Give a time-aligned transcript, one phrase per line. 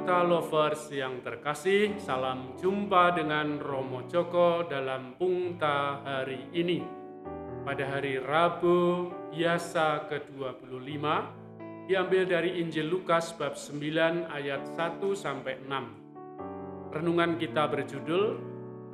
[0.00, 6.80] Pungta Lovers yang terkasih, salam jumpa dengan Romo Joko dalam Pungta hari ini.
[7.68, 11.04] Pada hari Rabu biasa ke-25,
[11.84, 16.96] diambil dari Injil Lukas bab 9 ayat 1 sampai 6.
[16.96, 18.40] Renungan kita berjudul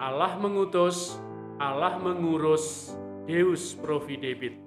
[0.02, 1.23] Allah mengutus,
[1.62, 2.98] Allah mengurus,
[3.30, 4.59] Deus Providebit.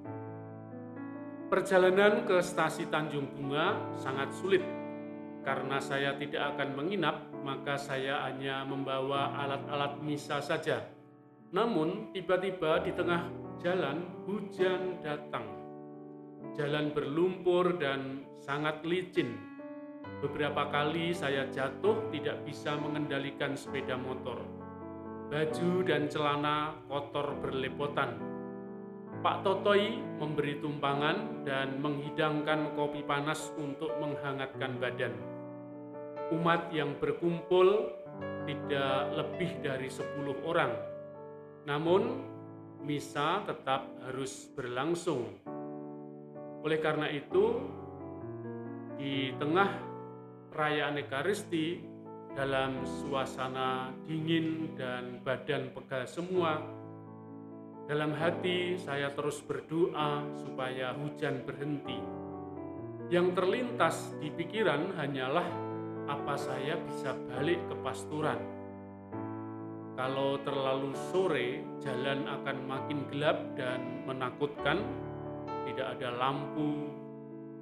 [1.52, 4.79] Perjalanan ke stasi Tanjung Bunga sangat sulit
[5.42, 10.84] karena saya tidak akan menginap, maka saya hanya membawa alat-alat misa saja.
[11.50, 13.26] Namun, tiba-tiba di tengah
[13.64, 15.48] jalan hujan datang.
[16.54, 19.36] Jalan berlumpur dan sangat licin.
[20.20, 24.44] Beberapa kali saya jatuh tidak bisa mengendalikan sepeda motor.
[25.30, 28.28] Baju dan celana kotor berlepotan.
[29.20, 35.39] Pak Totoi memberi tumpangan dan menghidangkan kopi panas untuk menghangatkan badan
[36.30, 37.90] umat yang berkumpul
[38.45, 40.72] tidak lebih dari 10 orang.
[41.66, 42.22] Namun,
[42.86, 45.42] misa tetap harus berlangsung.
[46.62, 47.66] Oleh karena itu,
[49.00, 49.70] di tengah
[50.53, 51.81] perayaan Ekaristi
[52.36, 56.62] dalam suasana dingin dan badan pegal semua,
[57.90, 61.98] dalam hati saya terus berdoa supaya hujan berhenti.
[63.09, 65.50] Yang terlintas di pikiran hanyalah
[66.06, 68.38] apa saya bisa balik ke pasturan.
[69.98, 74.86] Kalau terlalu sore, jalan akan makin gelap dan menakutkan.
[75.66, 76.94] Tidak ada lampu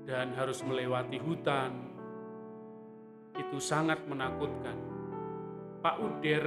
[0.03, 1.71] dan harus melewati hutan.
[3.31, 4.75] Itu sangat menakutkan.
[5.79, 6.45] Pak Uder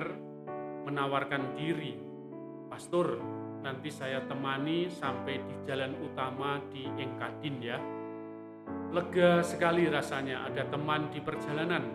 [0.84, 1.96] menawarkan diri,
[2.68, 7.78] "Pastor, nanti saya temani sampai di jalan utama di Engkadin ya."
[8.90, 11.86] Lega sekali rasanya ada teman di perjalanan.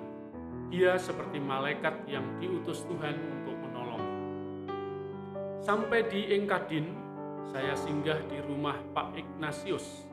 [0.72, 4.04] Dia seperti malaikat yang diutus Tuhan untuk menolong.
[5.60, 6.88] Sampai di Engkadin,
[7.52, 10.08] saya singgah di rumah Pak Ignatius.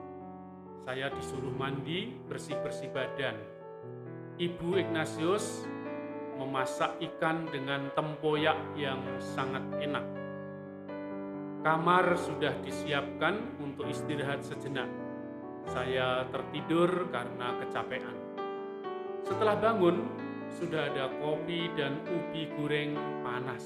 [0.83, 3.39] Saya disuruh mandi, bersih-bersih badan.
[4.43, 5.63] Ibu Ignatius
[6.35, 10.22] memasak ikan dengan tempoyak yang sangat enak.
[11.63, 14.91] Kamar sudah disiapkan untuk istirahat sejenak
[15.71, 18.17] saya tertidur karena kecapean.
[19.23, 20.11] Setelah bangun,
[20.59, 23.63] sudah ada kopi dan ubi goreng panas.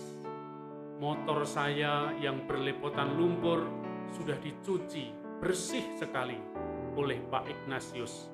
[1.00, 3.64] Motor saya yang berlepotan lumpur
[4.12, 6.36] sudah dicuci bersih sekali
[7.00, 8.28] oleh Pak Ignatius.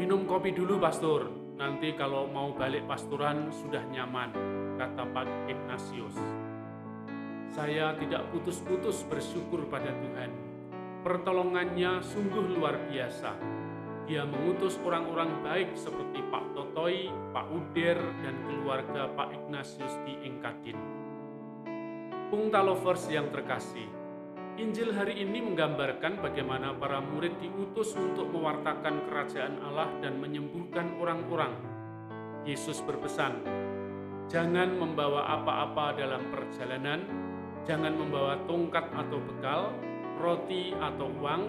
[0.00, 1.28] Minum kopi dulu, Pastor.
[1.60, 4.30] Nanti kalau mau balik pasturan sudah nyaman,
[4.80, 6.47] kata Pak Ignatius.
[7.48, 10.48] Saya tidak putus-putus bersyukur pada Tuhan
[10.98, 13.30] Pertolongannya sungguh luar biasa.
[14.10, 20.74] Dia mengutus orang-orang baik seperti Pak Totoi, Pak Uder, dan keluarga Pak Ignatius di Engkadin.
[22.28, 23.86] Pungta lovers yang terkasih,
[24.58, 31.54] Injil hari ini menggambarkan bagaimana para murid diutus untuk mewartakan kerajaan Allah dan menyembuhkan orang-orang.
[32.42, 33.38] Yesus berpesan,
[34.26, 37.27] "Jangan membawa apa-apa dalam perjalanan,
[37.68, 39.76] jangan membawa tongkat atau bekal,
[40.24, 41.42] roti atau uang,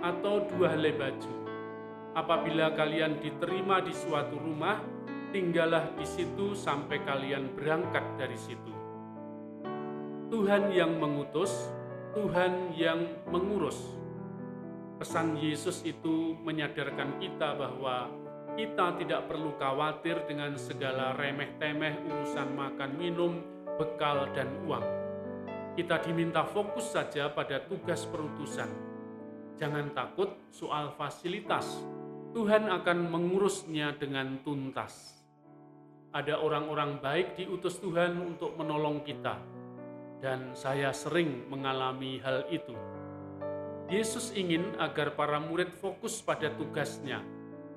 [0.00, 1.32] atau dua helai baju.
[2.16, 4.80] Apabila kalian diterima di suatu rumah,
[5.28, 8.72] tinggallah di situ sampai kalian berangkat dari situ.
[10.32, 11.52] Tuhan yang mengutus,
[12.16, 13.76] Tuhan yang mengurus.
[14.96, 18.08] Pesan Yesus itu menyadarkan kita bahwa
[18.58, 23.38] kita tidak perlu khawatir dengan segala remeh-temeh urusan makan minum,
[23.78, 24.97] bekal, dan uang
[25.78, 28.66] kita diminta fokus saja pada tugas perutusan.
[29.62, 31.70] Jangan takut soal fasilitas.
[32.34, 35.22] Tuhan akan mengurusnya dengan tuntas.
[36.10, 39.38] Ada orang-orang baik diutus Tuhan untuk menolong kita,
[40.18, 42.74] dan saya sering mengalami hal itu.
[43.86, 47.22] Yesus ingin agar para murid fokus pada tugasnya.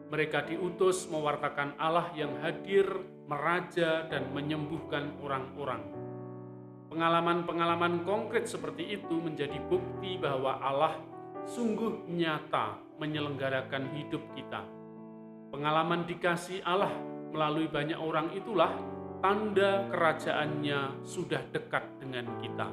[0.09, 2.89] Mereka diutus mewartakan Allah yang hadir,
[3.29, 6.10] meraja, dan menyembuhkan orang-orang
[6.91, 10.99] Pengalaman-pengalaman konkret seperti itu menjadi bukti bahwa Allah
[11.47, 14.67] sungguh nyata menyelenggarakan hidup kita.
[15.55, 16.91] Pengalaman dikasih Allah
[17.31, 18.75] melalui banyak orang itulah
[19.23, 22.67] tanda kerajaannya sudah dekat dengan kita.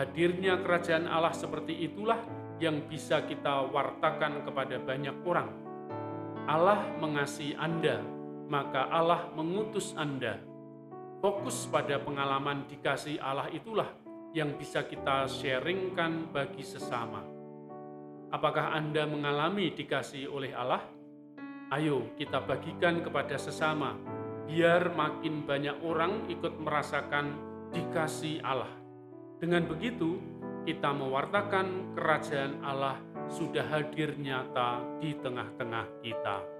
[0.00, 2.24] Hadirnya kerajaan Allah seperti itulah
[2.64, 5.52] yang bisa kita wartakan kepada banyak orang.
[6.48, 8.00] Allah mengasihi Anda,
[8.48, 10.47] maka Allah mengutus Anda
[11.18, 13.90] Fokus pada pengalaman dikasih Allah itulah
[14.30, 17.26] yang bisa kita sharingkan bagi sesama.
[18.30, 20.84] Apakah Anda mengalami dikasih oleh Allah?
[21.74, 23.98] Ayo kita bagikan kepada sesama,
[24.46, 27.34] biar makin banyak orang ikut merasakan
[27.74, 28.70] dikasih Allah.
[29.42, 30.22] Dengan begitu,
[30.70, 32.94] kita mewartakan kerajaan Allah
[33.26, 36.57] sudah hadir nyata di tengah-tengah kita.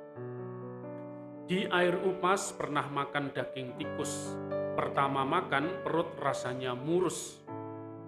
[1.48, 4.36] Di air upas pernah makan daging tikus.
[4.76, 7.40] Pertama makan, perut rasanya murus.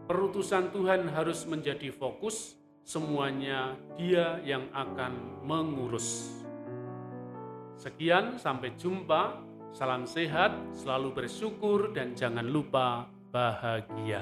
[0.05, 2.53] Perutusan Tuhan harus menjadi fokus,
[2.85, 6.37] semuanya Dia yang akan mengurus.
[7.81, 9.41] Sekian, sampai jumpa.
[9.73, 14.21] Salam sehat, selalu bersyukur, dan jangan lupa bahagia.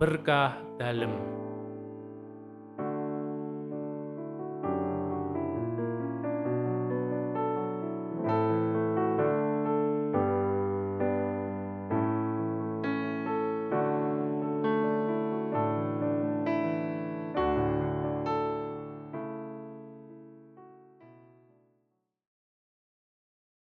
[0.00, 1.12] Berkah dalam